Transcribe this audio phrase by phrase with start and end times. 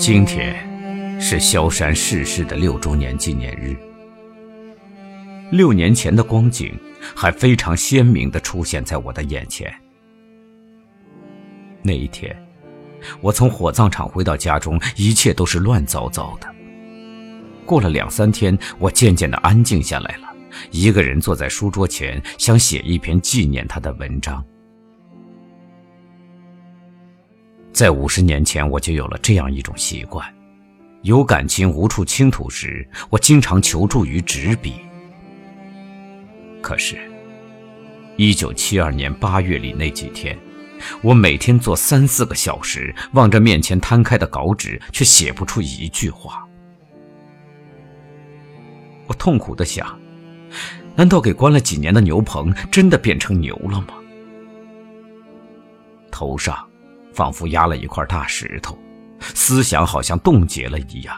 [0.00, 3.76] 今天是萧山逝世的六周年纪念日。
[5.52, 6.74] 六年前的光景
[7.14, 9.70] 还非常鲜明地出现在我的眼前。
[11.82, 12.34] 那一天，
[13.20, 16.48] 我从火葬场回到家中，一切都是乱糟糟的。
[17.66, 20.34] 过了两三天，我渐渐地安静下来了，
[20.70, 24.42] 一个人坐在书桌前，想写一篇纪念他的文章。
[27.72, 30.26] 在五十年前，我就有了这样一种习惯：
[31.02, 34.74] 有感情无处倾吐时，我经常求助于纸笔。
[36.60, 36.98] 可是，
[38.16, 40.36] 一九七二年八月里那几天，
[41.00, 46.46] 我每天坐三四个小时，望着面前摊开的稿纸，却写不出一句话。
[49.06, 49.98] 我痛苦的想：
[50.96, 53.94] 难道给关了几年的牛棚真的变成牛了吗？
[56.10, 56.66] 头上。
[57.20, 58.78] 仿佛压了一块大石头，
[59.34, 61.14] 思想好像冻结了一样。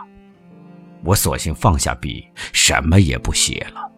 [1.05, 3.89] 我索性放下笔，什么也不写了。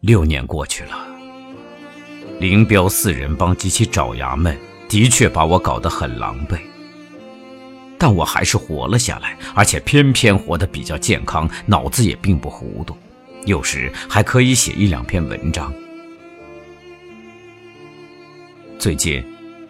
[0.00, 0.96] 六年过去了，
[2.38, 6.58] 林彪四人帮及其爪牙们的确把我搞得很狼狈，
[7.98, 12.96] 但我还是活了下来，而且偏偏活得比较健康，脑子也并不糊涂，
[13.44, 15.70] 有时还可以写一两篇文章。
[18.80, 19.22] 最近，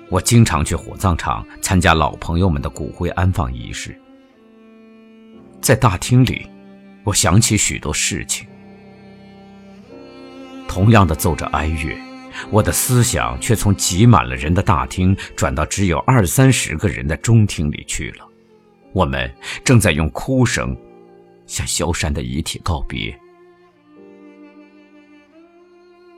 [0.08, 3.92] 我经常去火葬场参加老朋友们的骨灰安放仪式。
[5.60, 6.48] 在大厅里，
[7.02, 8.46] 我想起许多事情。
[10.68, 11.98] 同样的奏着哀乐，
[12.52, 18.24] 我的思想却从挤满了人的大厅转到只有二三十个人的中厅里去了。
[18.92, 19.28] 我们
[19.64, 20.76] 正在用哭声
[21.48, 23.12] 向萧山的遗体告别。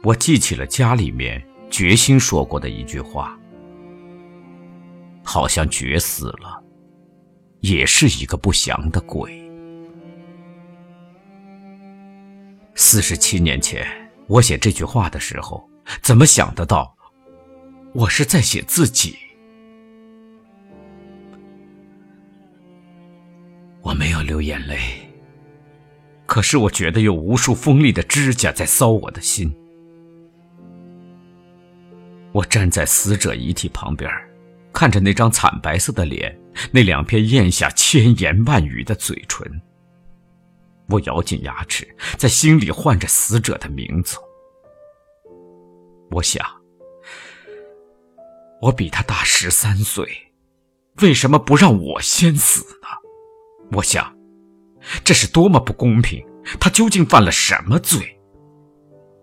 [0.02, 1.42] 我记起了家里面。
[1.72, 3.34] 决心说过的一句话，
[5.24, 6.62] 好像绝死了，
[7.60, 9.42] 也是一个不祥的鬼。
[12.74, 13.86] 四十七年前，
[14.26, 15.66] 我写这句话的时候，
[16.02, 16.94] 怎么想得到，
[17.94, 19.16] 我是在写自己？
[23.80, 24.78] 我没有流眼泪，
[26.26, 29.50] 可是我觉得有无数锋利的指甲在搔我的心。
[32.32, 34.10] 我站在死者遗体旁边，
[34.72, 36.34] 看着那张惨白色的脸，
[36.70, 39.46] 那两片咽下千言万语的嘴唇。
[40.88, 44.16] 我咬紧牙齿，在心里唤着死者的名字。
[46.10, 46.44] 我想，
[48.60, 50.06] 我比他大十三岁，
[51.00, 52.88] 为什么不让我先死呢？
[53.72, 54.14] 我想，
[55.04, 56.22] 这是多么不公平！
[56.58, 58.18] 他究竟犯了什么罪？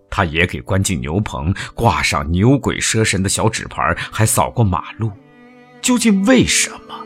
[0.10, 5.12] 他也给关进牛棚，挂上牛鬼蛇神的小纸牌，还扫过马路。
[5.82, 7.06] 究竟为什么？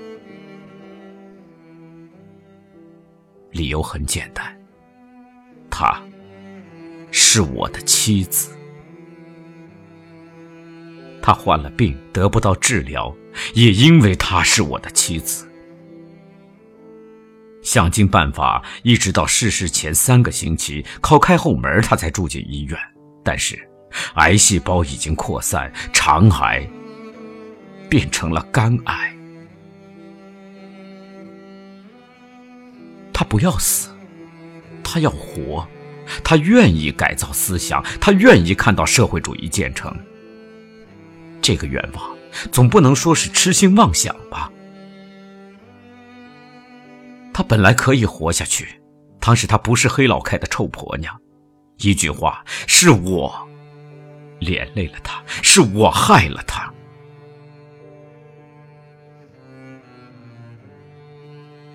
[3.51, 4.57] 理由很简单，
[5.69, 6.01] 她
[7.11, 8.51] 是我的妻子。
[11.21, 13.15] 她患了病得不到治疗，
[13.53, 15.47] 也因为她是我的妻子。
[17.61, 22.77] 想尽办法，一直到逝世前三个星期，靠开后门，她才住进医院。
[23.23, 23.57] 但是，
[24.15, 26.67] 癌细胞已经扩散，肠癌
[27.89, 29.15] 变成了肝癌。
[33.13, 33.89] 他不要死，
[34.83, 35.65] 他要活，
[36.23, 39.95] 他愿意改造思想，他愿意看到社会主义建成。
[41.41, 42.17] 这个愿望
[42.51, 44.51] 总不能说是痴心妄想吧？
[47.33, 48.81] 他本来可以活下去，
[49.19, 51.19] 当时他不是黑老开的臭婆娘。
[51.77, 53.33] 一句话，是我
[54.39, 56.71] 连累了他，是我害了他。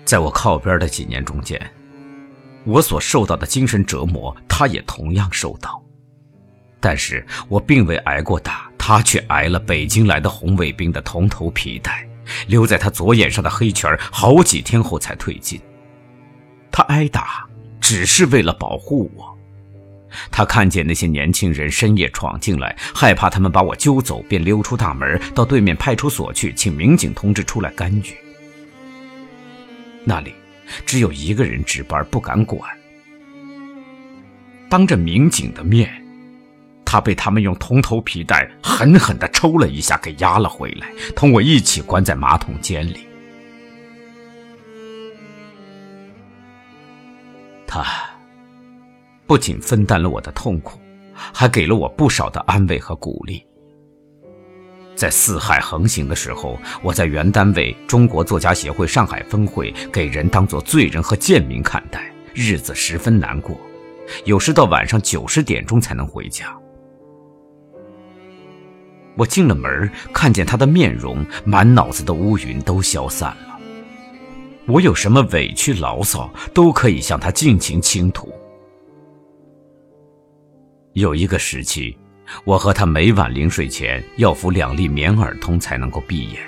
[0.05, 1.59] 在我靠边的几年中间，
[2.65, 5.79] 我所受到的精神折磨，他也同样受到。
[6.79, 12.07] 但是我并未挨过打，他却挨了北京来的红卫兵的铜头皮带，
[12.47, 15.61] 留在他左眼上的黑圈好几天后才退尽。
[16.71, 17.47] 他挨打
[17.79, 19.38] 只是为了保护我。
[20.31, 28.15] 他看见那些年轻人深夜闯进来，害怕他们把我揪走，便溜出大门，到对面派出所去，请民警同志出来干预。
[30.03, 30.33] 那里
[30.85, 32.61] 只有一个人值班，不敢管。
[34.69, 35.89] 当着民警的面，
[36.85, 42.99] 他被他们用铜头皮带狠狠地抽了一下，给压了回来，同我一起关在马桶间里。
[47.67, 48.08] 他。
[49.29, 50.79] 不仅分担了我的痛苦，
[51.13, 53.45] 还给了我不少的安慰和鼓励。
[54.95, 63.55] 在四海横行的时候，我在原单位中国作家协会上海分会，给人当做罪人和贱民看待，日子十分难过，
[64.25, 66.57] 有时到晚上九十点钟才能回家。
[69.15, 73.59] 我进了门，看见他的面容，满脑子的乌云都消散了。
[74.65, 78.33] 我有什么委屈牢骚，都可以向他尽情倾吐。
[80.99, 81.97] 有一个时期。
[82.43, 86.39] 我和他每晚临睡前要服两粒棉耳通才能够闭眼，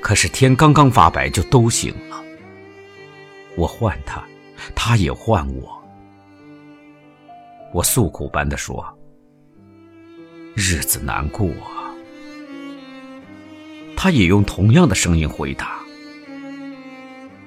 [0.00, 2.24] 可是天刚刚发白就都醒了。
[3.54, 4.24] 我唤他，
[4.74, 5.78] 他也唤我。
[7.74, 8.82] 我诉苦般的说
[10.56, 11.50] ：“日子难过。”
[13.94, 15.80] 他也用同样的声音回答：“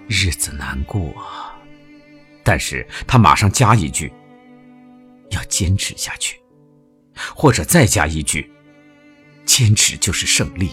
[0.08, 1.12] 日子难过。”
[2.46, 4.14] 但是他马上加一句
[5.34, 6.40] ：“要坚持下去。”
[7.36, 8.52] 或者再加一句
[9.46, 10.70] ：“坚持就是胜利。”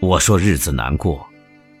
[0.00, 1.26] 我说日子难过，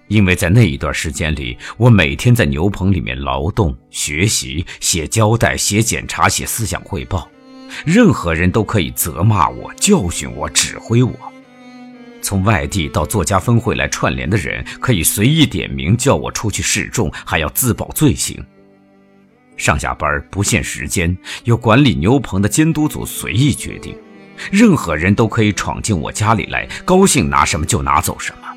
[0.08, 7.28] 因为在那一段时间里，我每天在牛棚里面劳动、学习、写交代、写检查、写思想汇报，
[7.84, 11.33] 任何人都可以责骂我、教训我、指挥我。
[12.24, 18.42] 从外地到作家分会来串联的人，可以随意点名叫我出去示众，还要自保罪行。
[19.58, 23.94] 上下班不限时间，由管理牛棚的监督组随意决定，
[24.50, 28.48] 任何人都可以闯进我家里来，高兴拿什么就拿走什么。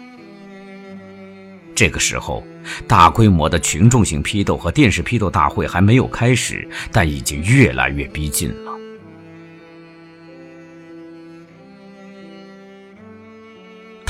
[1.75, 2.43] 这个时候，
[2.87, 8.66] 大规模的群众性批斗和电视批斗大会还没有开始，但已经越来越逼近了。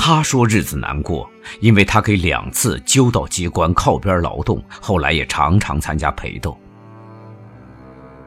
[0.08, 6.58] 他说日子难过，因为他给两次揪到机关靠边劳动，后来也常常参加陪斗。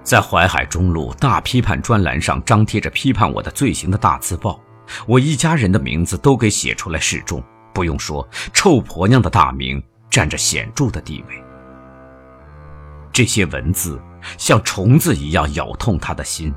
[0.03, 4.61] 在淮海中路大批判专栏上张贴着批判我的罪行的大字报，
[5.07, 7.43] 我一家人的名字都给写出来示众。
[7.73, 11.43] 不用说，臭婆娘的大名占着显著的地位。
[13.11, 13.99] 这些文字
[14.37, 16.53] 像虫子一样咬痛他的心。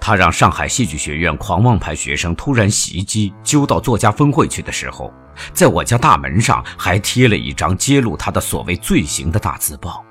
[0.00, 5.12] 他让上海戏剧学院狂妄派学生突然袭击，揪到作家分会去的时候，
[5.52, 10.04] 在我家大门上还贴了一张揭露他的所谓罪行的大字报。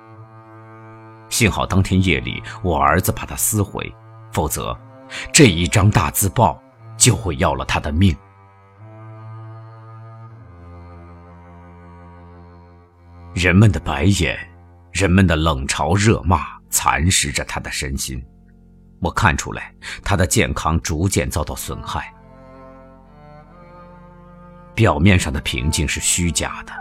[1.29, 3.91] 幸好当天夜里我儿子把它撕毁，
[4.31, 4.77] 否则
[5.31, 6.61] 这一张大字报
[6.97, 8.15] 就会要了他的命。
[13.33, 14.37] 人们的白眼，
[14.91, 18.23] 人们的冷嘲热骂，蚕食着他的身心。
[18.99, 22.11] 我看出来，他的健康逐渐遭到损害。
[24.73, 26.73] 表面上的平静是虚假的，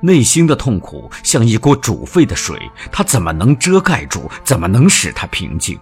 [0.00, 2.56] 内心的痛苦像一锅煮沸的水，
[2.92, 4.30] 他怎么能遮盖住？
[4.44, 5.78] 怎么能使他平静？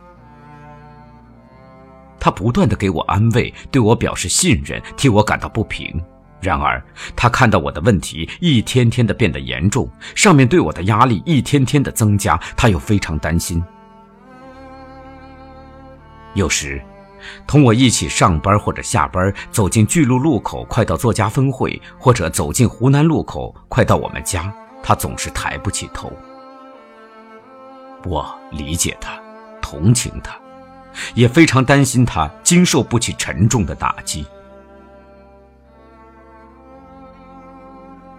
[2.19, 6.02] 他不断的给我安慰，对我表示信任，替我感到不平。
[6.40, 6.82] 然而，
[7.14, 13.62] 他看到我的问题一天天的变得严重，上面对我的压力一天天的增加，他又非常担心。
[16.35, 16.83] 有时，
[17.47, 26.12] 同我一起上班或者下班，走进巨鹿路口，快到作家分会，或者走进湖南路口，快到我们家，他总是抬不起头。
[28.05, 29.19] 我理解他，
[29.62, 30.37] 同情他，
[31.14, 34.26] 也非常担心他经受不起沉重的打击。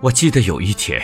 [0.02, 1.02] 我记得有一天，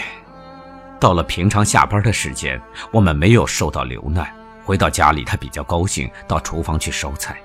[0.99, 2.59] 到了平常下班的时间，
[2.91, 4.40] 我们没有受到流难。
[4.63, 7.37] 回到家里，他比较高兴，到厨房去烧菜。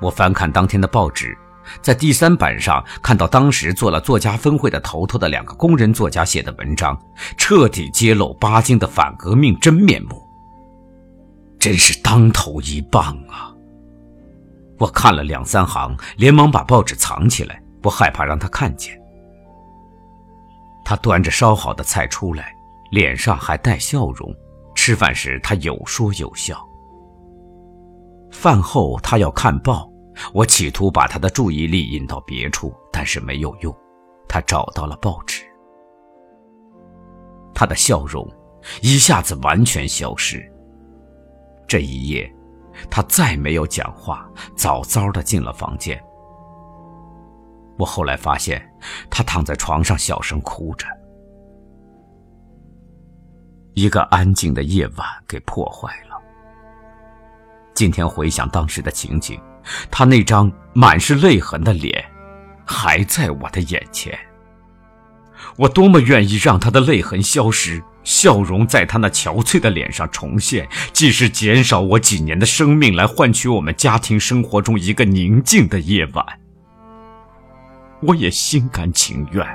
[0.00, 1.36] 我翻看当天的报纸，
[1.80, 6.98] 在第三版上看到当时做了作家分会的头头的两个工人作家写的文章，
[7.36, 10.22] 彻底揭露巴金的反革命真面目，
[11.58, 13.52] 真是当头一棒啊！
[14.78, 19.00] 我看了两三行，连忙把报纸藏起来，不害怕让他看见。
[20.84, 22.54] 他端着烧好的菜出来，
[22.90, 24.32] 脸上还带笑容。
[24.86, 26.64] 吃饭时，他有说有笑。
[28.30, 29.90] 饭后，他要看报，
[30.32, 33.76] 我企图把他的注意力引到别处，但是没有用。
[34.28, 35.42] 他找到了报纸，
[37.52, 38.24] 他的笑容
[38.80, 40.40] 一下子完全消失。
[41.66, 42.32] 这一夜，
[42.88, 46.00] 他再没有讲话，早早的进了房间。
[47.76, 48.64] 我后来发现，
[49.10, 50.86] 他躺在床上小声哭着。
[53.76, 56.16] 一个安静的夜晚给破坏了。
[57.74, 59.38] 今天回想当时的情景，
[59.90, 62.02] 他那张满是泪痕的脸，
[62.64, 64.18] 还在我的眼前。
[65.58, 76.26] 我多么愿意让他的泪痕消失，笑容在他那憔悴的脸上重现，既是减少我几年的生命，来换取我们家庭生活中一个宁静的夜晚，
[78.00, 79.46] 我也心甘情愿。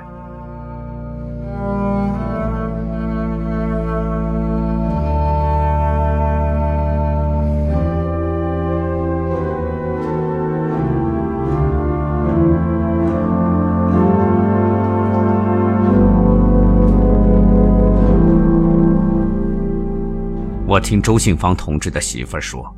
[20.72, 22.74] 我听周信芳同志的媳妇儿说，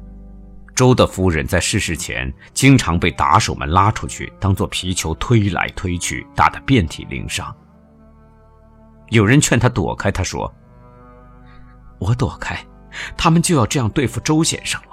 [0.73, 7.55] 周的夫人在逝世前经常被打手们拉出去，当做皮球推来推去，打得遍体鳞伤。
[9.09, 10.51] 有人劝他躲开，他说
[12.01, 12.57] ：“我躲开，
[13.15, 14.87] 他们就要这样对付周先生了。”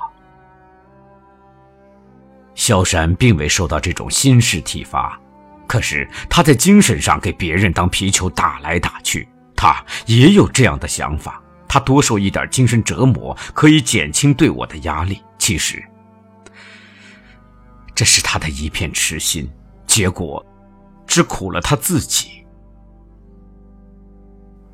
[2.54, 5.18] 萧山并未受到这种心事体罚，
[5.66, 9.26] 可是他在精神上给别人当皮球打来打去，
[9.56, 11.42] 他也有这样的想法。
[11.72, 15.22] 他多受一点精神折磨，可以减轻对我的压力。
[15.38, 15.80] 其实，
[17.94, 19.48] 这是他的一片痴心，
[19.86, 20.44] 结果
[21.06, 22.44] 只苦了他自己。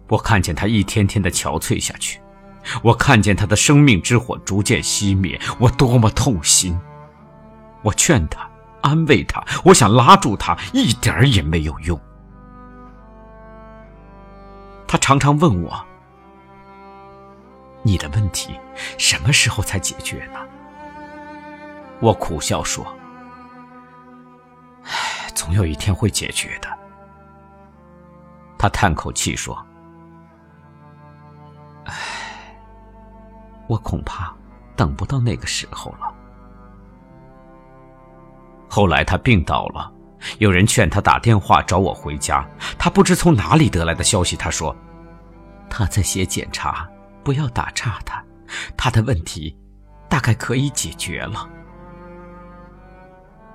[0.09, 2.19] 我看见他一天天的憔悴下去，
[2.83, 6.81] 我看见他的生命之火逐渐熄灭，我多么痛心！
[7.83, 8.49] 我劝他，
[8.81, 12.00] 安慰他，我想拉住他，一点也没有用。
[14.88, 15.86] 他常常问我。
[17.87, 18.59] 你的问题
[18.99, 20.40] 什么时候才解决呢？
[22.00, 22.85] 我苦笑说：“，
[25.37, 26.69] 总有一天会解决的。”
[28.59, 29.57] 他叹口气说
[31.87, 31.95] ：“唉，
[33.69, 34.35] 我恐怕
[34.75, 36.12] 等不到那个时候了。”
[38.69, 39.93] 后来他病倒了，
[40.38, 42.45] 有人劝他打电话找我回家，
[42.76, 44.75] 他不知从哪里得来的消息，他说
[45.71, 46.85] ：“他在写检查。”
[47.26, 48.25] 不要打岔他，
[48.76, 49.56] 他的问题
[50.09, 51.50] 大概可以解决了。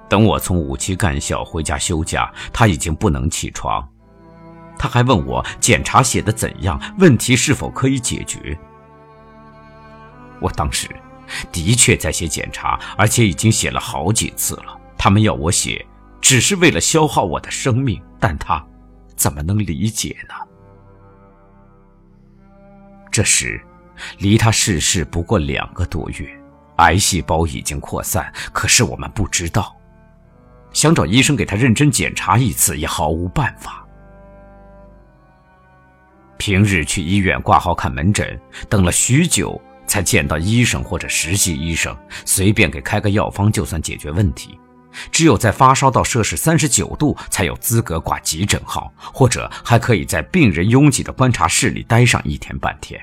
[0.09, 3.81] 等我从五七干校回家休假，他已经不能起床。
[4.77, 8.59] 他还问我检查写的怎样，问题是否可以解决。
[10.41, 10.89] 我当时
[11.49, 14.77] 的确在写检查，而且已经写了好几次了。
[14.97, 15.85] 他们要我写，
[16.19, 18.61] 只是为了消耗我的生命，但他
[19.15, 20.35] 怎么能理解呢？
[23.11, 23.61] 这时，
[24.19, 26.27] 离他逝世不过两个多月，
[26.77, 29.75] 癌细胞已经扩散，可是我们不知道。
[30.71, 33.85] 想找医生给他认真检查一次，也毫无办法。
[36.37, 38.39] 平日去医院挂号看门诊，
[38.69, 44.57] 等了许久才见到医生或者实习医生，随便给开个药方就算解决问题。
[45.11, 52.99] 只有在发烧到摄氏三十九度，才有资格挂急诊号，或者还可以在病人拥挤的观察室里待上一天半天。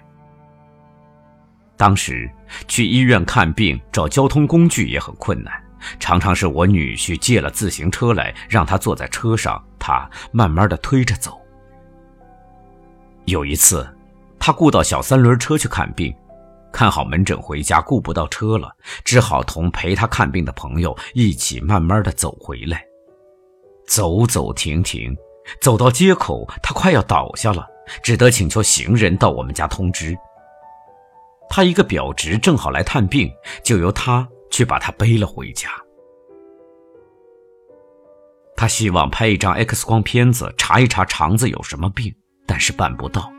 [1.76, 2.28] 当时
[2.66, 5.52] 去医院看病，找交通工具也很困难，
[6.00, 11.40] 常常是我女婿借了自行车来，让他坐在车上，他慢慢的推着走。
[13.26, 13.88] 有一次，
[14.40, 16.14] 他雇到小三轮车去看病。
[16.72, 18.70] 看好门诊回家，顾不到车了，
[19.04, 22.84] 只好同陪他看病的朋友一起慢慢的走回来。
[23.86, 25.16] 走走停停，
[25.60, 27.66] 走到街口，他快要倒下了，
[28.02, 30.16] 只得请求行人到我们家通知。
[31.48, 33.32] 他一个表侄正好来探病，
[33.64, 35.70] 就由他去把他背了回家。
[38.54, 42.14] 他希望拍一张 X 光片子，查一查肠子有什么病，
[42.46, 43.32] 但是办不到。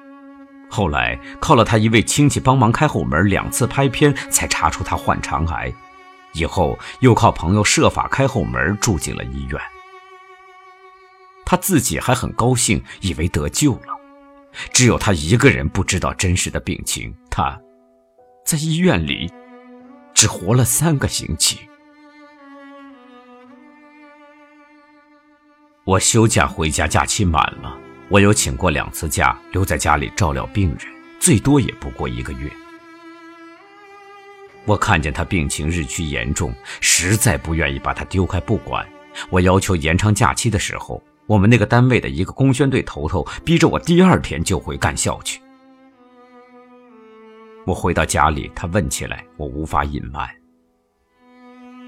[0.69, 5.73] 后来靠了他一位亲戚帮忙开后门，两次拍片才查出他患肠癌。
[6.33, 9.59] 以后又靠朋友设法开后门，住进了医院。
[11.43, 13.99] 他自己还很高兴，以为得救了。
[14.71, 17.11] 只有他一个人不知道真实的病情。
[17.31, 17.59] 他，
[18.45, 19.31] 在医院里，
[20.13, 21.67] 只活了三个星期。
[25.85, 27.75] 我休假回家，假期满了。
[28.09, 30.79] 我有请过两次假，留在家里照料病人，
[31.19, 32.51] 最多也不过一个月。
[34.65, 36.51] 我看见他病情日趋严重，
[36.81, 38.87] 实在不愿意把他丢开不管。
[39.29, 45.39] 我要求延长假期的时候，我们那个单位的一个工宣队头头逼着我第二天就回干校去。
[47.65, 50.27] 我回到家里，他问起来，我无法隐瞒。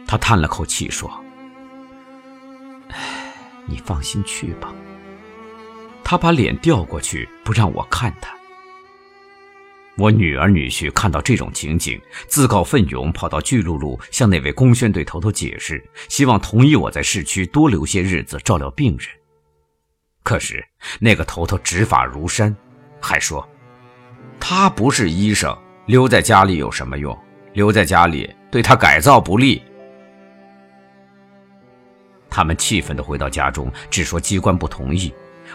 [0.05, 1.09] 他叹了口气说
[2.89, 3.33] ：“唉，
[3.65, 4.71] 你放心去吧。”
[6.11, 8.35] 他把脸调过去，不让我看他。
[9.95, 19.07] 我女儿女婿看到这种情景，自告奋勇跑到巨鹿路向那位公宣队头头解释，希望同意我在市区多留些日子照料病人。
[20.21, 20.61] 可是
[20.99, 22.53] 那个头头执法如山，
[22.99, 23.47] 还说
[24.37, 27.17] ：“他不是医生，留在家里有什么用？
[27.53, 29.63] 留在家里对他改造不利。
[32.29, 35.13] 他们气愤地回到家中，只说机关不同意，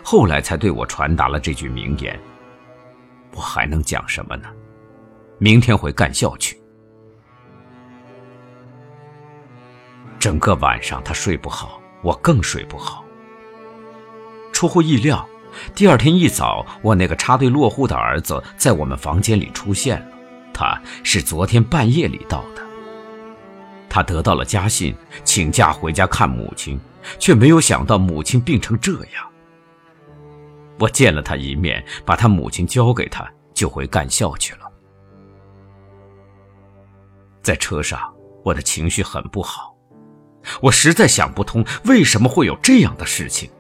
[0.09, 2.17] 后来才对我传达了这句名言。
[3.35, 4.49] 我还能讲什么呢？
[5.37, 6.63] 明天回干校去。
[10.17, 13.05] 整个晚上他睡不好，我更睡不好。
[14.53, 15.29] 出乎意料，
[15.75, 20.07] 第二天一早，我那个插队落户的儿子在我们房间里出现了。
[20.55, 22.63] 他是昨天半夜里到的。
[23.89, 24.95] 他得到了家信，
[25.25, 26.79] 请假回家看母亲，
[27.19, 29.29] 却没有想到母亲病成这样。
[30.79, 34.61] 我见了他一面，把他母亲交给他，就回干校去了。
[37.43, 38.13] 在车上，
[38.45, 39.75] 我的情绪很不好，
[40.61, 43.51] 我实在想不通为什么会有这样的事情。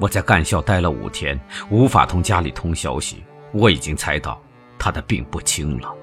[0.00, 1.40] 我在干校待了五天，
[1.70, 4.40] 无法同家里通消息，我已经猜到
[4.78, 5.94] 他的病不轻了。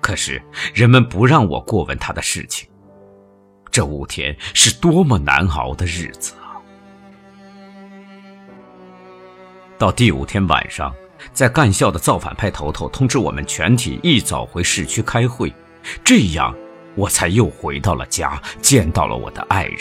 [0.00, 0.42] 可是
[0.74, 2.68] 人们不让我过问他的事情，
[3.70, 6.34] 这五天是多么难熬的日子
[9.82, 10.94] 到第五天晚上，
[11.32, 15.52] 在干校的造反派头头通知我们全体一早回市区开会，
[16.04, 16.54] 这样
[16.94, 19.80] 我才又回到了家，见到了我的爱人。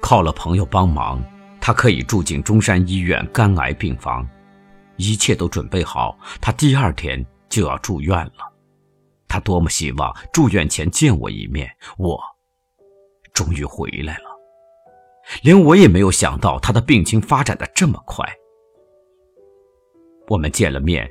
[0.00, 1.22] 靠了朋友帮忙，
[1.60, 4.26] 他可以住进中山医院肝癌病房。
[4.96, 8.50] 一切都准备好，他第二天就要住院了。
[9.28, 11.70] 他多么希望住院前见我一面！
[11.98, 12.18] 我
[13.34, 14.33] 终于回来了，
[15.42, 18.26] 连我也没有想到他的病情发展的这么快。
[20.28, 21.08] 我们见了面，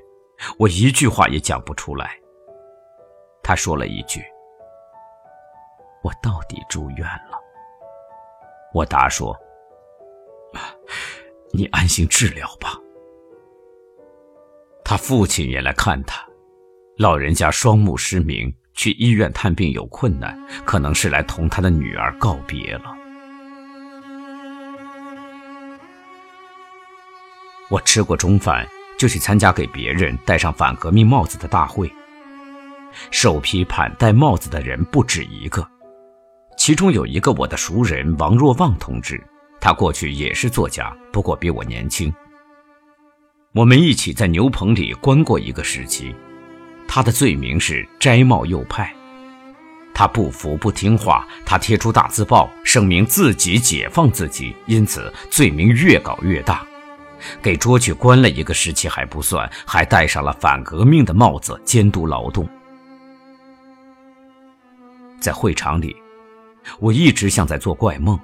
[0.57, 2.11] 我一句话也讲不出来。
[3.43, 4.21] 他说了一句
[6.03, 7.37] ：“我到底住院了。”
[8.73, 9.37] 我答说
[11.53, 12.79] ：“你安心治疗吧。”
[14.83, 16.25] 他父亲也来看他，
[16.97, 23.02] 老人家双目失明，去医院探病有困难，可能是来同他的女儿告别了。
[27.69, 31.91] 我吃过中饭，就去参加给别人戴上反革命帽子的大会。
[33.09, 35.67] 受批判戴帽子的人不止一个，
[36.57, 39.19] 其中有一个我的熟人王若望同志，
[39.59, 42.13] 他过去也是作家，不过比我年轻。
[43.53, 46.13] 我们一起在牛棚里关过一个时期，
[46.87, 48.93] 他的罪名是摘帽右派，
[49.93, 56.63] 他不服不听话，他贴出大字报声明自己解放自己，因此罪名越搞越大，
[57.41, 62.47] 给捉去关了一个时期还不算，还戴上了反革命的帽子监督劳动。
[65.19, 65.95] 在会场里，
[66.79, 68.19] 我一直像在做怪梦。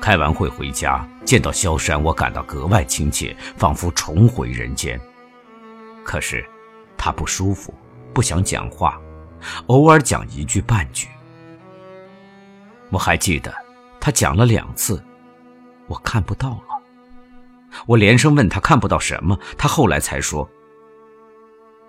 [0.00, 4.98] 开完会回家，见到萧山，我感到格外亲切，仿佛重回人间。
[6.04, 6.48] 可是，
[6.96, 7.74] 他不舒服，
[8.14, 8.98] 不想讲话，
[9.66, 11.08] 偶尔讲一句半句。
[12.90, 13.52] 我还记得，
[14.00, 15.04] 他讲了两次，
[15.88, 16.67] 我看不到了。
[17.88, 20.46] 我连声问他看不到什么，他后来才说：“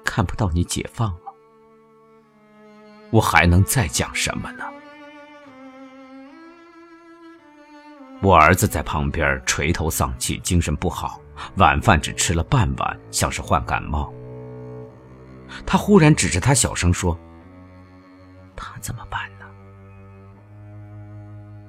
[0.06, 1.34] 看不到你解放了。”
[3.12, 4.64] 我还能再讲什么呢？
[8.22, 11.20] 我儿子在旁边垂头丧气，精神不好，
[11.56, 14.10] 晚饭只吃了半碗，像是患感冒。
[15.66, 17.20] 他忽然指着他小声说
[18.56, 19.46] ：“他怎么办呢？”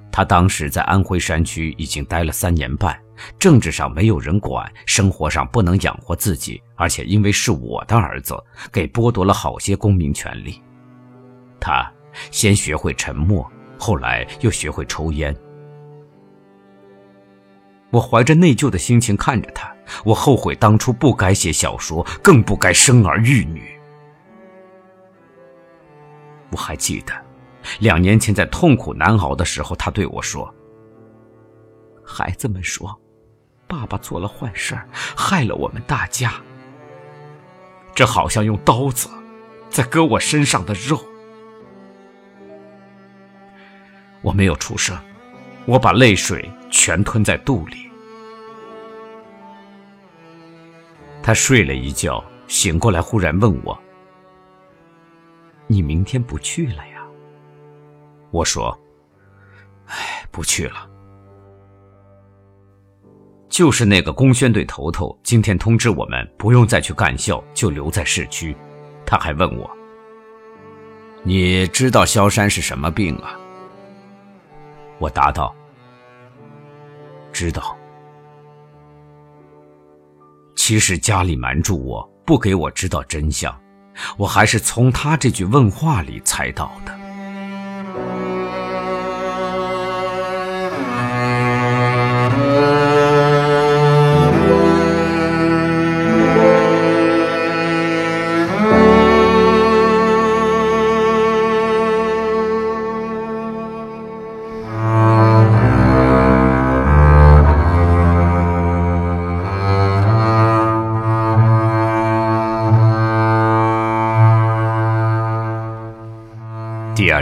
[0.09, 2.97] 他当时在安徽山区已经待了三年半，
[3.39, 8.35] 政治上没有人管，生活上不能养活自己，而且因为是我的儿子，
[8.71, 10.61] 给剥夺了好些公民权利。
[11.59, 11.91] 他
[12.31, 15.35] 先学会沉默，后来又学会抽烟。
[17.91, 23.69] 我怀着内疚的心情看着他，我后悔当初不该写小说，更不该生儿育女。
[26.51, 27.13] 我还记得，
[27.79, 30.53] 两年前在痛苦难熬的时候，他对我说
[32.03, 32.97] ：“孩子们说，
[33.71, 34.77] 爸爸做了坏事
[35.15, 36.33] 害了我们大家。
[37.95, 39.09] 这好像用刀子
[39.69, 41.01] 在割我身上的肉。”
[44.21, 44.97] 我没有出声。
[45.65, 47.89] 我把泪水全吞在肚里。
[51.21, 53.79] 他睡了一觉，醒过来忽然问我
[55.67, 57.05] ：“你明天不去了呀？”
[58.31, 58.75] 我说
[59.85, 60.89] ：“哎，不去了。
[63.51, 68.55] 就是那个工宣队头头今天通知我们不用再去干校，就留在市区。
[69.05, 69.69] 他还问我
[71.21, 73.37] ：‘你知道萧山是什么病啊？’”
[74.99, 75.53] 我答道
[77.33, 77.77] ：“知道。”
[80.55, 83.53] 其实家里瞒住我不给我知道真相，
[84.17, 87.00] 我还是从他这句问话里猜到的。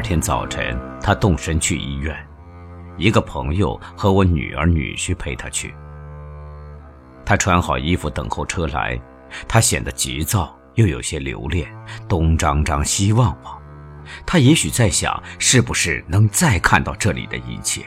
[0.10, 2.18] 天早晨，他动身去医院，
[2.98, 5.72] 一个朋友和我女儿女婿陪他去。
[7.24, 9.00] 他穿好衣服等候车来，
[9.48, 11.72] 他显得急躁，又有些留恋，
[12.08, 13.62] 东张张西望望。
[14.26, 17.86] 他也许在想，是不是能再看到这里的一切。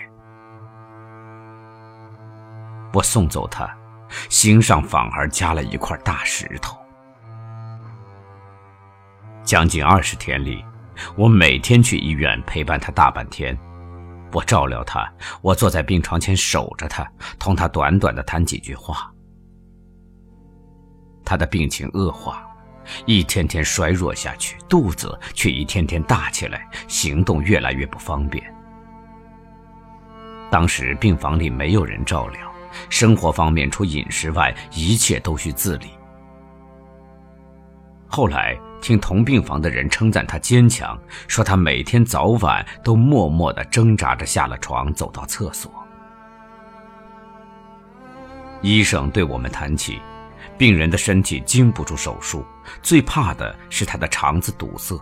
[2.93, 3.69] 我送走他，
[4.29, 6.79] 心上反而加了一块大石头。
[9.43, 10.65] 将近二十天里。
[11.17, 13.59] 我每天去医院陪伴他大半天，
[14.33, 19.13] 我照料他，我坐在病床前守着他，同他短短的谈几句话。
[21.25, 22.45] 他的病情恶化，
[23.07, 28.43] 一天天衰弱下去，肚子却一天天大起来，行动越来越不方便。
[30.51, 32.53] 当时病房里没有人照料，
[32.91, 35.87] 生活方面除饮食外，一切都需自理。
[38.09, 38.59] 后来。
[38.83, 45.73] 听同病房的人称赞他坚强，说他每天早晚都默默地挣扎着下了床，走到厕所。
[48.61, 50.03] 医生对我们谈起，
[50.59, 52.45] 病人的身体经不住手术，
[52.83, 55.01] 最怕的是他的肠子堵塞。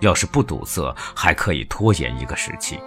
[0.00, 2.78] 要是不堵塞，还可以拖延一个时期。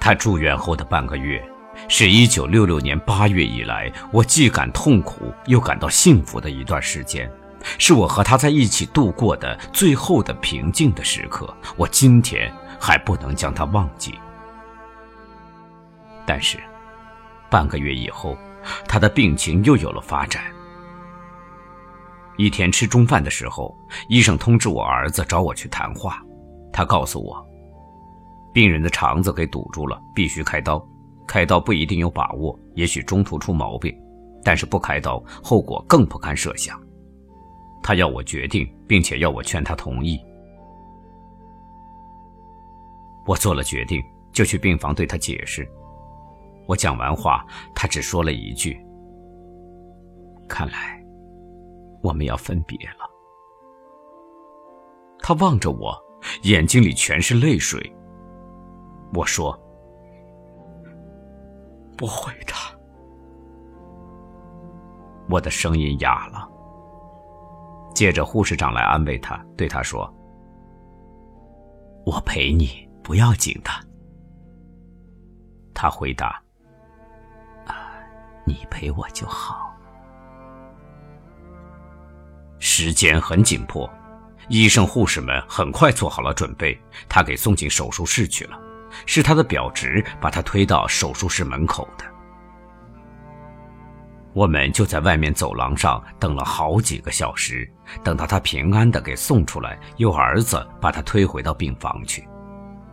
[0.00, 1.44] 他住院后的半个月，
[1.88, 7.30] 是一九六六年八月以来我既感痛苦又感到幸福的一段时间。
[7.78, 14.18] 是我和他在一起度过的最后的平静的时刻，我今天还不能将他忘记。
[16.26, 16.58] 但是，
[17.50, 18.36] 半个月以后，
[18.86, 20.42] 他的病情又有了发展。
[22.38, 23.76] 一天吃中饭的时候，
[24.08, 26.22] 医生通知我儿子找我去谈话。
[26.72, 27.44] 他告诉我，
[28.54, 30.82] 病人的肠子给堵住了，必须开刀。
[31.26, 33.94] 开刀不一定有把握，也许中途出毛病，
[34.42, 36.80] 但是不开刀，后果更不堪设想。
[37.82, 40.18] 他要我决定，并且要我劝他同意。
[43.26, 45.68] 我做了决定，就去病房对他解释。
[46.66, 48.80] 我讲完话，他只说了一句
[50.48, 51.04] ：“看来
[52.02, 53.10] 我们要分别了。”
[55.24, 55.96] 他望着我，
[56.42, 57.80] 眼睛里全是泪水。
[59.14, 59.56] 我说
[61.96, 62.54] ：“不会的。”
[65.30, 66.51] 我的声音哑了。
[67.94, 70.12] 借着，护士长来安慰他，对他说
[72.04, 73.70] ：“我陪你，不要紧的。”
[75.74, 76.42] 他回答
[77.66, 77.92] ：“啊，
[78.46, 79.70] 你陪我就好。”
[82.58, 83.90] 时间很紧迫，
[84.48, 88.58] 医生、护士们很快做好了准备，他给送进手术室去了。
[89.06, 92.04] 是他的表侄把他推到手术室门口的。
[94.34, 97.70] 我们就在外面走廊上等了好几个小时，
[98.02, 102.26] 等到他平安的给送出来，由儿子把他推回到病房去。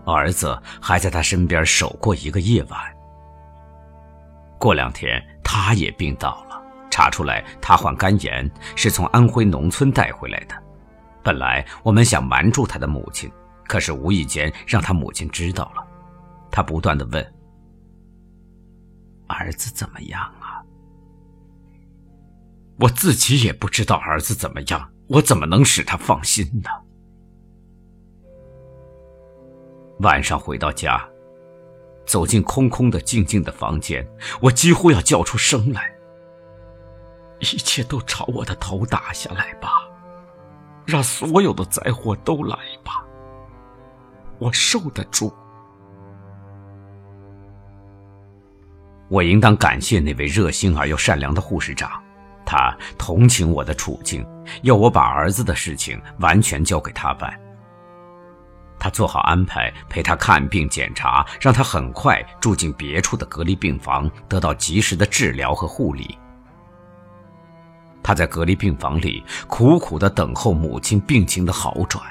[0.05, 2.79] 儿子还在他身边守过一个夜晚。
[4.57, 10.55] 过两天，他也病倒了，查出来他患肝炎，是从安徽农村带回来的。
[11.23, 13.31] 本来我们想瞒住他的母亲，
[13.67, 15.85] 可是无意间让他母亲知道了。
[16.51, 17.33] 他不断的问
[19.27, 20.59] ：“儿子怎么样啊？”
[22.79, 26.69] 我自己也不知道儿子怎么样，我怎么能使他放心呢？
[29.99, 31.05] 晚上回到家，
[32.05, 34.07] 走进空空的、静静的房间，
[34.41, 35.91] 我几乎要叫出声来。
[37.39, 39.69] 一切都朝我的头打下来吧，
[40.85, 43.03] 让所有的灾祸都来吧，
[44.39, 45.33] 我受得住。
[49.09, 52.01] 我应当感谢那位热心而又善良的护士长。
[52.49, 54.25] 他同情我的处境，
[54.63, 57.31] 要我把儿子的事情完全交给他办。
[58.79, 66.17] 他做好安排，陪他看病检查，让他很快住进别处的隔离病房，得到及时的治疗和护理。
[68.01, 72.03] 他在隔离病房里苦苦的等候母亲病情的好转。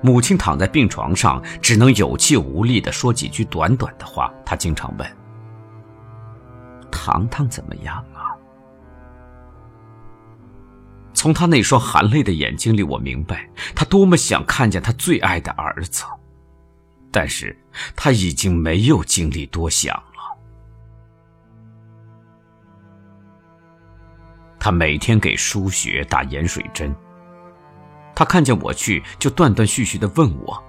[0.00, 4.32] 母亲躺在病床上，只能有气无力的说几句短短的话。
[4.44, 5.08] 他经常问。
[6.90, 8.33] 糖糖怎么样啊？
[11.24, 16.04] 从他那双含泪的眼睛里，我明白他多么想看见他最爱的儿子，
[17.10, 17.58] 但是
[17.96, 20.38] 他已经没有精力多想了。
[24.60, 26.94] 他每天给输血打盐水针，
[28.14, 30.62] 他看见我去，就断断续续的问我：“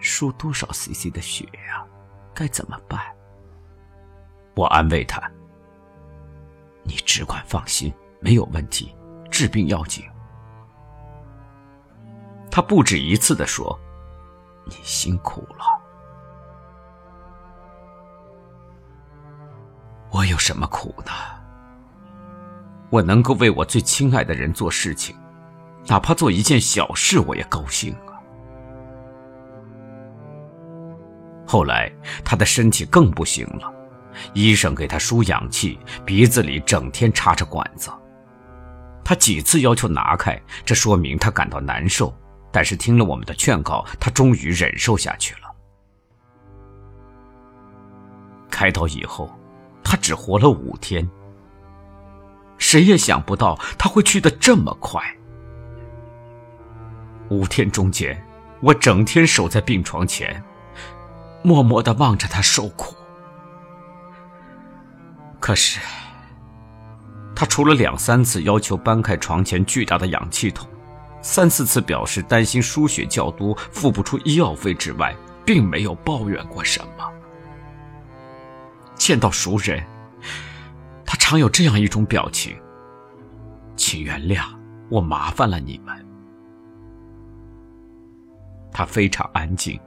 [0.00, 1.86] 输多少 cc 的血呀？
[2.34, 3.00] 该怎么办？”
[4.58, 5.22] 我安慰他
[6.82, 8.94] ：“你只管放心。”没有问题，
[9.30, 10.04] 治病要紧。
[12.50, 13.78] 他不止一次的说
[14.66, 15.64] ：“你辛苦了。”
[20.10, 21.12] 我有什么苦呢？
[22.90, 25.14] 我能够为我最亲爱的人做事情，
[25.86, 28.16] 哪怕做一件小事，我也高兴啊。
[31.46, 31.92] 后来
[32.24, 33.72] 他的身体更不行了，
[34.32, 37.90] 医生给他输氧气，鼻子里整天插着管子。
[39.08, 42.14] 他几次要求拿开，这说明他感到难受。
[42.52, 45.50] 但是听了我们的劝告，他终于忍受下去了。
[48.50, 49.32] 开刀以后，
[49.82, 51.08] 他只活了五天。
[52.58, 55.02] 谁也想不到他会去的这么快。
[57.30, 58.22] 五天中间，
[58.60, 60.44] 我整天守在病床前，
[61.42, 62.94] 默默的望着他受苦。
[65.40, 65.80] 可是。
[67.38, 70.68] 他除了两三次要求搬开床前巨大的氧气筒，
[71.22, 75.14] 三四次表示担心输血较多付不出医药费之外，
[75.46, 77.08] 并没有抱怨过什么。
[78.96, 79.80] 见到熟人，
[81.06, 82.56] 他常有这样一种表情
[83.78, 84.42] ：“请原谅，
[84.88, 85.94] 我麻烦了你们。”
[88.74, 89.78] 他非常安静，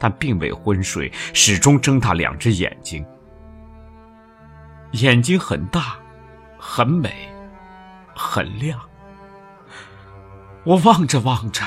[0.00, 3.06] 但并未昏睡，始终睁大两只眼睛，
[4.94, 5.96] 眼睛很大。
[6.58, 7.28] 很美，
[8.14, 8.80] 很亮。
[10.64, 11.62] 我望着望着，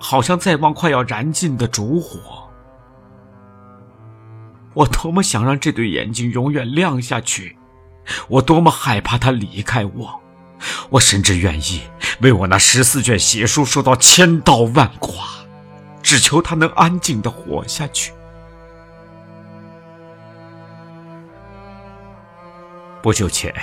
[0.00, 2.48] 好像在望快要燃尽的烛火。
[4.74, 7.56] 我多么想让这对眼睛永远亮下去，
[8.28, 10.20] 我多么害怕他离开我。
[10.90, 11.82] 我甚至愿意
[12.20, 15.46] 为我那十四卷邪书受到千刀万剐，
[16.02, 18.12] 只求他能安静的活下去。
[23.02, 23.54] 不久前。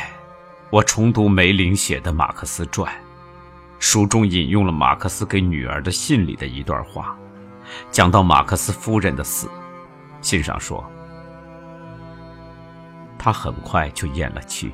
[0.74, 2.92] 我重读梅林写的《马克思传》，
[3.78, 7.16] 书中引用了马克思给女儿的信里的一段话，
[7.92, 9.48] 讲到马克思夫人的死。
[10.20, 10.84] 信上说，
[13.20, 14.74] 他很快就咽了气。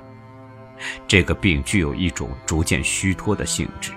[1.06, 3.92] 这个病具有一种逐渐虚脱的性质，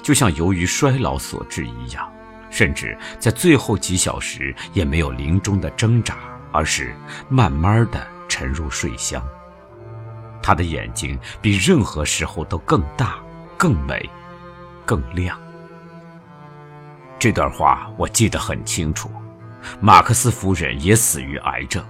[0.00, 2.08] 就像由于衰老所致一样，
[2.50, 6.18] 甚至在最后几小时也没有临终的挣扎，
[6.52, 6.94] 而是
[7.28, 9.20] 慢慢的沉入睡乡。
[10.42, 13.16] 他的眼睛比任何时候都更大、
[13.56, 14.08] 更美、
[14.84, 15.38] 更亮。
[17.18, 19.10] 这段话我记得很清楚。
[19.80, 21.84] 马克思夫人也死于癌症。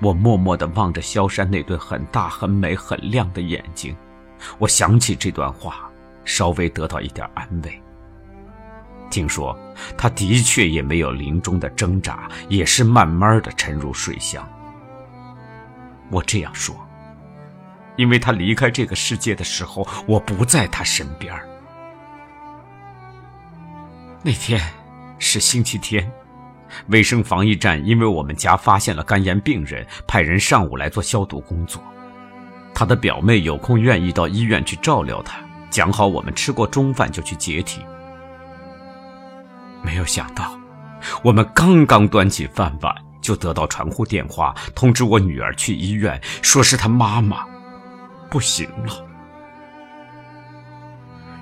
[0.00, 3.96] 我默默地望着萧山那对很大、很美、很亮的眼睛，
[4.58, 5.90] 我想起这段话，
[6.24, 7.82] 稍微得到一点安慰。
[9.10, 9.58] 听说
[9.96, 14.46] 他的确也没有临终的挣扎，也是慢慢的沉入睡乡。
[16.10, 16.76] 我这样说，
[17.96, 21.34] 因为他离开这个世界的时候，我不在他身边。
[24.22, 24.60] 那天
[25.18, 26.10] 是星期天，
[26.88, 31.82] 卫生防疫站因为我们家发现了肝炎病人，派人上午来做消毒工作。
[32.74, 35.38] 他的表妹有空愿意到医院去照料他，
[35.70, 37.80] 讲好我们吃过中饭就去解体。
[39.82, 40.58] 没有想到，
[41.22, 42.94] 我们刚刚端起饭碗。
[43.24, 47.46] 就得到传呼电话，通知我女儿去医院，说是她妈妈
[48.30, 48.94] 不行了。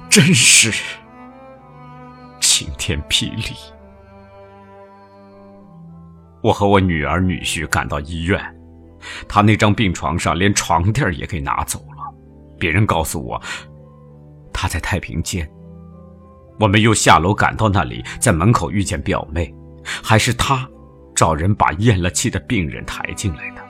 [0.08, 0.72] 真是
[2.38, 3.56] 晴天霹雳！
[6.40, 8.40] 我和我女儿、女婿赶到医院，
[9.26, 12.14] 他那张病床上连床垫也给拿走了。
[12.60, 13.42] 别人告诉我，
[14.52, 15.50] 他在太平间。
[16.60, 19.52] 我们又下楼赶到那里，在门口遇见表妹，
[19.84, 20.68] 还是她。
[21.22, 23.62] 找人把咽了气的病人抬进来的，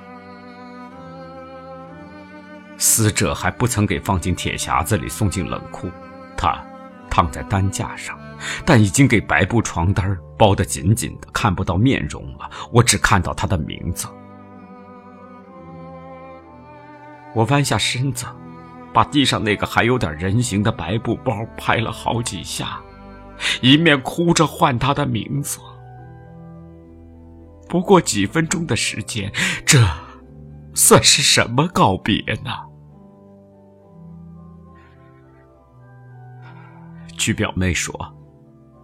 [2.78, 5.90] 死者还不曾给放进铁匣子里送进冷库，
[6.34, 6.64] 他
[7.10, 8.18] 躺在担架上，
[8.64, 12.50] 但已经给白布床单包得紧紧的，看不到面容了。
[12.72, 14.08] 我只看到他的名字。
[17.34, 18.24] 我弯下身子，
[18.94, 22.80] 把地上那个还有点人形的白布包拍了好几下，
[23.60, 25.58] 一面哭着唤他的名字。
[27.72, 29.32] 不过几分钟的时间，
[29.64, 29.78] 这
[30.74, 32.50] 算是什么告别呢？
[37.16, 37.94] 据表妹说，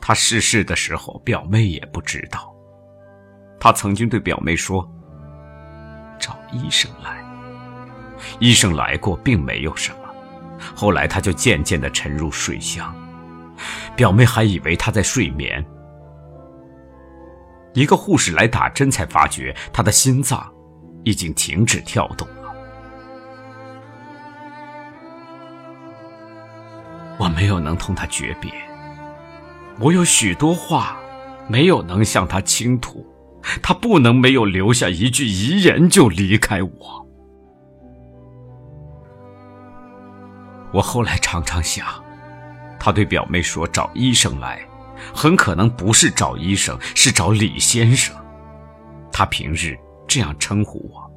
[0.01, 2.51] 他逝世的时候，表妹也不知道。
[3.61, 4.91] 他曾经对表妹说
[6.19, 7.23] ：“找医生来。”
[8.41, 9.99] 医生来过，并没有什么。
[10.75, 12.97] 后来他就渐渐的沉入睡乡，
[13.95, 15.63] 表妹还以为他在睡眠。
[17.79, 20.45] 一个护士来打针，才发觉他的心脏
[21.05, 22.53] 已经停止跳动了。
[27.21, 28.51] 我没有能同他诀别，
[29.79, 30.97] 我有许多话
[31.47, 33.07] 没有能向他倾吐，
[33.63, 37.07] 他不能没有留下一句遗言就离开我。
[40.73, 41.87] 我后来常常想，
[42.81, 44.68] 他对表妹说找医生来，
[45.15, 48.15] 很可能不是找医生，是找李先生。
[49.13, 51.11] 他平日这样称呼我。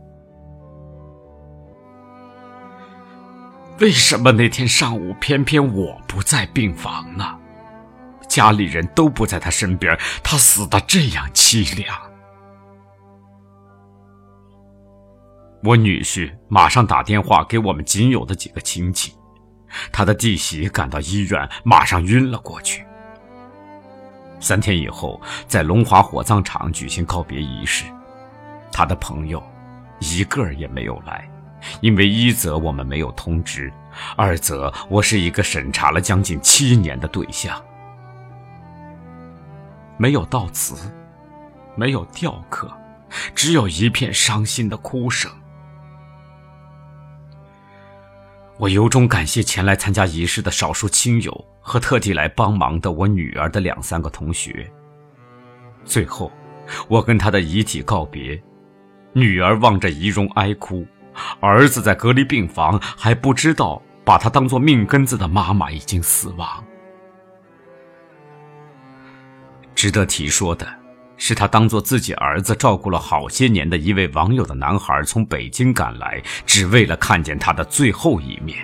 [3.79, 7.37] 为什么那天上午偏偏我不在病房呢？
[8.27, 11.99] 家里人都不在他身边，他死的这样凄凉。
[15.63, 19.13] 我女婿马上打电话给我们仅有的几个亲戚。
[19.91, 22.85] 他的弟媳赶到医院，马上晕了过去。
[24.41, 27.85] 三天以后，在龙华火葬场举行告别仪式，
[28.71, 29.41] 他的朋友
[29.99, 31.29] 一个也没有来，
[31.79, 33.71] 因为一则我们没有通知，
[34.17, 37.63] 二则我是一个审查了将近七年的对象。
[39.97, 40.91] 没有悼词，
[41.75, 42.67] 没有吊客，
[43.35, 45.31] 只有一片伤心的哭声。
[48.61, 54.71] 我由衷感谢前来参加仪式的少数亲友和特地来帮忙的我女儿的两三个同学。
[55.83, 56.31] 最后，
[56.87, 58.39] 我跟她的遗体告别，
[59.13, 60.85] 女儿望着遗容哀哭，
[61.39, 66.63] 儿子在隔离病房还不知道把他当做命根子的妈妈已经死亡。
[69.73, 70.80] 值得提说的。
[71.23, 78.57] 是他当做自己儿子照顾了好些年的一位网友的男孩，从北京赶来，只为了看见他的最后一面。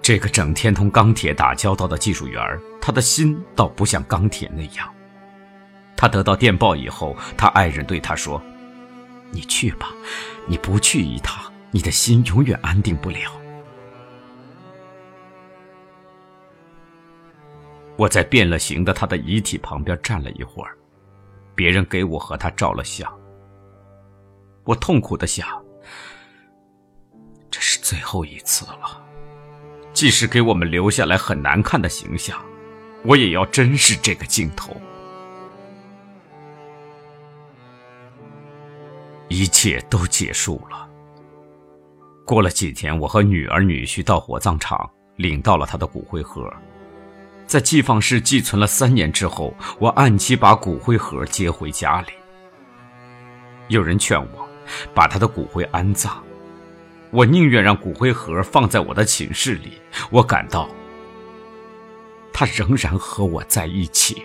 [0.00, 2.42] 这个整天同钢铁打交道的技术员，
[2.80, 4.88] 他的心倒不像钢铁那样。
[5.94, 8.42] 他得到电报以后，他爱人对他说
[9.30, 9.90] ：“你去吧，
[10.46, 13.30] 你不去一趟，你的心永远安定不了。”
[17.96, 20.76] 我在变了形的他的遗体旁边站了一会儿，
[21.54, 23.12] 别人给我和他照了相。
[24.64, 25.46] 我痛苦的想，
[27.50, 29.04] 这是最后一次了，
[29.92, 32.42] 即使给我们留下来很难看的形象，
[33.04, 34.74] 我也要珍视这个镜头。
[39.28, 40.88] 一切都结束了。
[42.24, 46.52] 过了几天，我和女儿女婿到火葬场领到了他的骨灰盒。
[47.52, 52.06] 在寄放室寄存了三年之后，我按期把骨灰盒接回家里。
[53.68, 54.48] 有人劝我
[54.94, 56.12] 把他的骨灰安葬，
[57.10, 59.74] 我宁愿让骨灰盒放在我的寝室里。
[60.08, 60.66] 我感到
[62.32, 64.22] 他仍然和我在一起。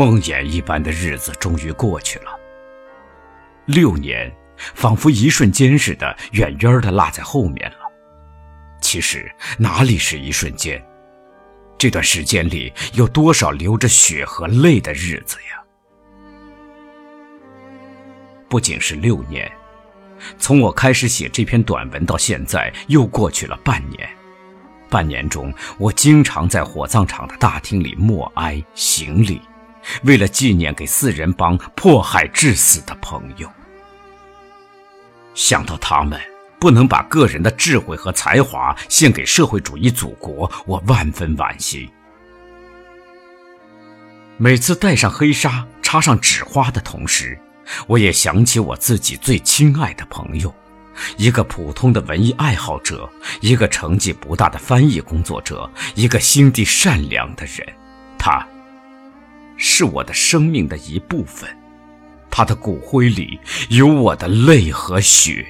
[0.00, 2.30] 梦魇一般的日子终于过去了。
[3.66, 4.34] 六年，
[4.74, 7.76] 仿佛一瞬间似的，远远的落在后面了。
[8.80, 10.82] 其实哪里是一瞬间？
[11.76, 15.62] 这段时间里有多少流着血和泪的日子呀？
[18.48, 19.52] 不仅是六年，
[20.38, 24.08] 从我开始写这篇短文到现在，又过去了半年。
[24.88, 29.42] 半年中，我经常在火葬场的大厅里默哀行礼。
[30.04, 33.50] 为了纪念给四人帮迫害致死的朋友，
[35.34, 36.20] 想到他们
[36.58, 41.90] 不能把个人的智慧和才华献给社会主义祖国，我万分惋惜。
[44.36, 47.38] 每次戴上黑纱、插上纸花的同时，
[47.86, 50.54] 我也想起我自己最亲爱的朋友，
[51.16, 53.10] 一个普通的文艺爱好者，
[53.40, 57.66] 一个成绩不大的翻译工作者，一个心地善良的人，
[58.18, 58.46] 他。
[59.62, 61.46] 是我的生命的一部分，
[62.30, 63.38] 他的骨灰里
[63.68, 65.46] 有我的泪和血。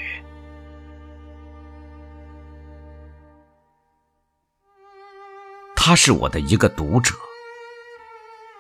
[5.76, 7.14] 他是我的一个读者。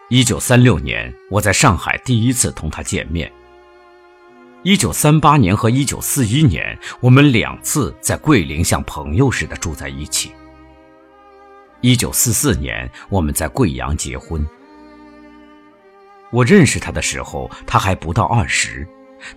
[0.08, 3.30] 一九三六年，我在上海第一次同他见面。
[4.62, 10.30] 一九三八年和一九四一年，我们两次在桂林像朋友似的住在一起。
[11.80, 14.46] 一九四四年，我们在贵阳结婚。
[16.30, 18.86] 我认识他的时候，他还不到二十，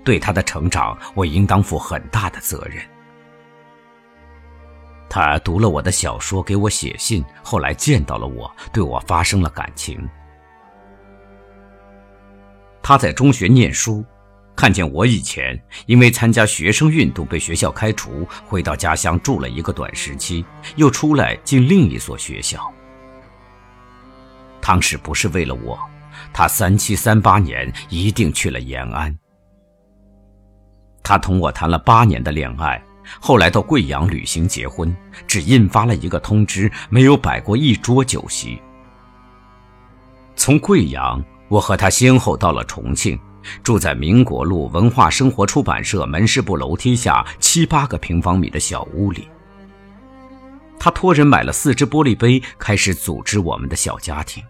[0.04, 2.84] 对他的成长，我应当负很大的责任。
[5.10, 10.08] 他读了我的小说，给我写信，后来见到了我，对我发生了感情。
[12.82, 14.04] 他在中学念书，
[14.56, 20.44] 看见我以前因为参加学生运动被学校开除，回到家乡住了一个短时期，
[20.76, 22.72] 又出来进另一所学校。
[24.62, 25.80] 当时不是为了我，
[26.34, 29.16] 他三七三八年一定去了延安。
[31.04, 32.84] 他同我谈了八年的恋爱，
[33.22, 34.96] 后来到贵阳旅行结婚，
[35.28, 38.62] 只印发了一个通知，没有摆过一桌酒席。
[40.36, 41.24] 从贵阳。
[41.50, 43.20] 我和他先后到了重庆，
[43.62, 49.28] 住在民国路文化生活出版社门市部楼梯下七八个平方米的小屋里。
[50.80, 54.44] 他托人买了四只玻璃杯，开始组织我们的小家庭。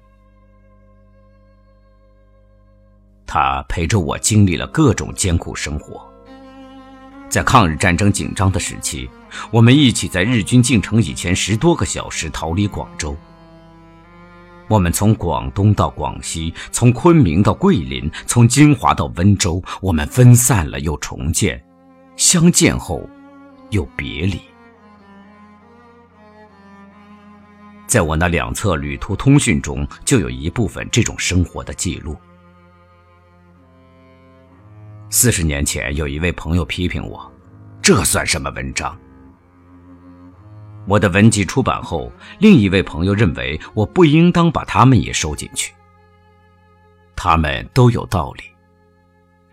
[3.33, 6.07] 他陪着我经历了各种艰苦生活。
[7.27, 9.09] 在抗日战争紧张的时期，
[9.49, 13.17] 我们一起在日军进城以前十多个小时逃离广州。
[14.67, 21.59] 我们从广东到广西，从昆明到桂林，从金华到温州，我们分散了又重建，
[22.15, 23.01] 相见后
[23.71, 24.39] 又别离。
[27.87, 32.15] 在我那两册旅途通讯中，就有一部分这种生活的记录。
[35.23, 37.31] 四十年前，有一位朋友批评我
[37.81, 38.93] ：“这算什么文章？”
[40.85, 45.73] 我的文集出版后，另一位朋友认为我不应当把他们也收进去。
[47.15, 48.43] 他们都有道理。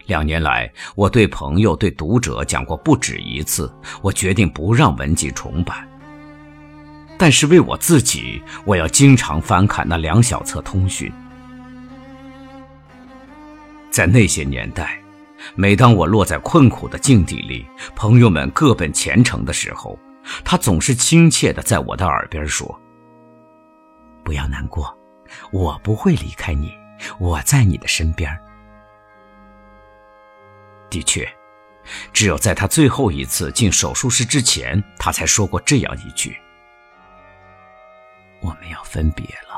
[0.07, 5.89] 两年来，我对朋友、对读者讲过不止一次，我决定不让文集重版。
[7.17, 11.13] 但是为我自己，我要经常翻看那两小册通讯。
[13.89, 15.00] 在那些年代，
[15.55, 17.67] 每当我落在困苦的境地里，
[17.97, 19.99] 朋友们各奔前程的时候，
[20.45, 22.81] 他总是亲切的在我的耳边说
[24.23, 24.97] ：“不要难过，
[25.53, 26.73] 我不会离开你，
[27.19, 28.31] 我在你的身边。”
[30.91, 31.27] 的确，
[32.13, 36.37] 只有在他最后一次进手术室之前，他才说过这样一句
[38.43, 39.50] ：“我们要分别了。”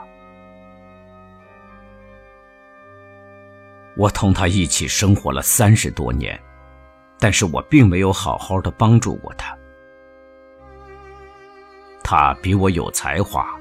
[3.96, 6.40] 我同他一起生活了三十多年，
[7.18, 9.56] 但是我并没有好好的帮助过他。
[12.02, 13.54] 他比我有才华，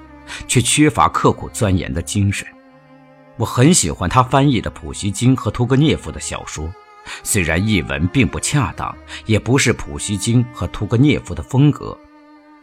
[0.47, 2.47] 却缺乏刻苦钻研的精神。
[3.38, 6.71] 我很喜欢他翻译的普希金和屠格涅夫的小说，
[7.23, 11.97] 虽然译文并不恰当，也不是普希金和屠格涅夫的风格，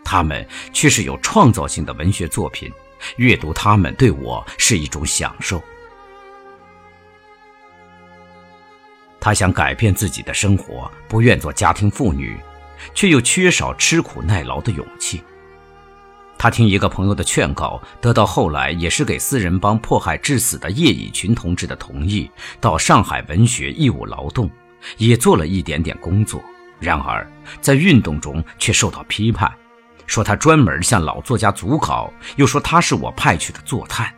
[0.05, 2.71] 他们却是有创造性的文学作品。
[3.17, 5.63] 阅读他们对我是一种享受。
[9.21, 12.39] 他想改变自己的生活，不愿做家庭妇女，
[12.95, 15.23] 却又缺少吃苦耐劳的勇气。
[16.39, 24.49] 他听一个朋友的劝告，得到后来也是给四人帮迫害致死的叶以群同志的同意，到上海文学义务劳动，
[24.99, 26.41] 也做了一点点工作。
[26.79, 27.29] 然而
[27.61, 29.53] 在运动中却受到批判，
[30.07, 34.15] 说他专门向老作家组稿，又说他是我派去的坐探。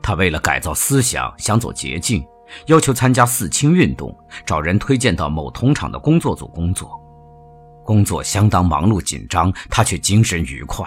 [0.00, 2.24] 他为了改造思想，想走捷径，
[2.66, 6.98] 要求参加四清运动，找人推荐到某铜厂的工作组工作。
[7.84, 10.86] 工作相当忙碌紧张，他却精神愉快。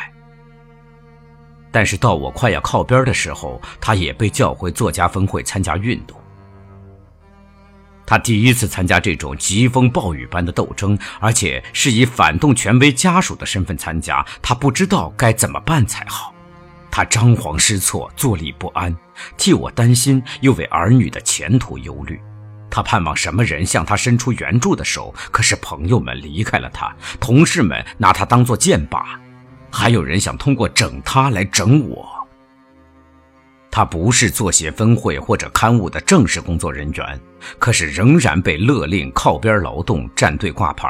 [1.71, 6.17] 但是到我快要靠边的时候，他也被叫回作家分会参加运动。
[8.05, 16.34] 他第一次参加这种疾风暴雨般的斗争，而且是以反动权威家属的身份参加，他不知道该怎么办才好。
[16.95, 18.95] 他张皇失措，坐立不安，
[19.35, 22.17] 替我担心，又为儿女的前途忧虑。
[22.71, 29.03] 他盼望什么人向他伸出援助的手，可是朋友们离开了他，同事们拿他当作箭靶，
[29.69, 32.07] 还有人想通过整他来整我。
[33.69, 37.19] 他不是作协分会或者刊物的正式工作人员，
[37.59, 40.87] 可是仍然被勒令靠边劳动、站队挂牌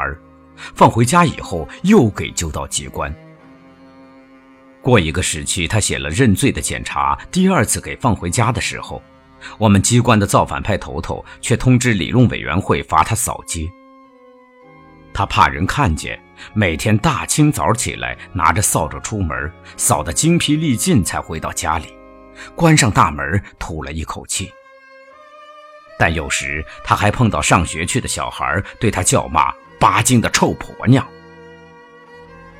[0.76, 3.12] 放回家以后又给揪到机关。
[4.86, 9.02] 过一个时期，他写了认罪的检查，第二次给放回家的时候。
[9.58, 13.68] 我们机关的造反派头头却通知理论委员会罚他扫街。
[15.12, 16.16] 他怕人看见，
[16.54, 21.92] 每天大清早起来拿着扫帚出门，扫得精疲力尽才回到家里，
[22.54, 24.52] 关上大门吐了一口气。
[25.98, 31.04] 但有时他还碰到上学去的小孩，对他叫骂：“巴金的臭婆娘。”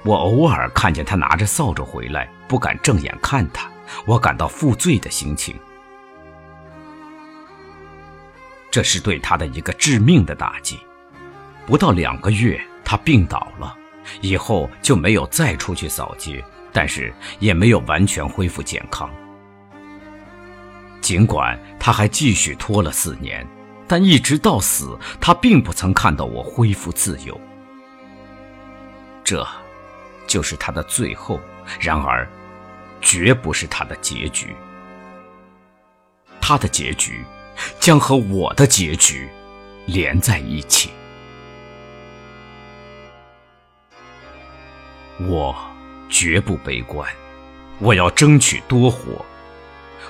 [0.06, 3.68] 我偶尔看见他拿着扫帚回来，不敢正眼看他，
[4.06, 5.56] 我感到负罪的心情。
[8.70, 10.78] 这是对他的一个致命的打击。
[11.66, 13.76] 不到两个月，他病倒了，
[14.20, 19.10] 以后就没有再出去扫街，但是也没有完全恢复健康。
[21.00, 23.44] 尽管他还继续拖了四年，
[23.88, 27.40] 但一直到死，他并不曾看到我恢复自由。
[29.24, 29.44] 这，
[30.36, 31.40] 就是他的最后。
[31.80, 32.28] 然而，
[33.00, 34.54] 绝不是他的结局。
[36.42, 37.24] 他的结局，
[37.80, 39.30] 将和我的结局，
[39.86, 40.90] 连在一起。
[45.20, 45.56] 我
[46.10, 47.10] 绝不悲观，
[47.78, 49.24] 我要争取多活，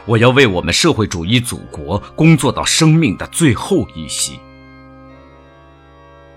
[0.07, 4.41] 我要为我们社会主义祖国工作到生命的最后一息。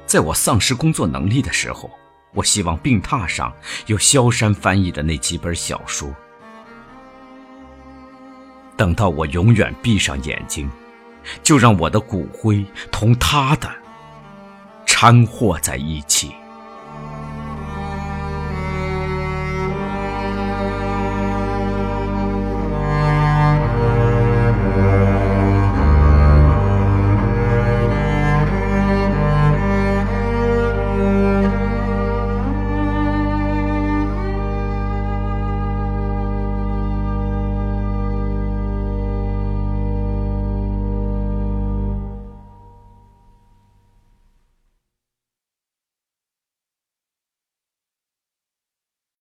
[0.05, 1.89] 在我丧失工作能力的时候，
[2.33, 3.53] 我希望病榻上
[3.87, 6.13] 有萧山翻译的那几本小说。
[8.77, 10.69] 等到我永远闭上眼睛，
[11.43, 13.69] 就让我的骨灰同他的
[14.85, 16.33] 掺和在一起。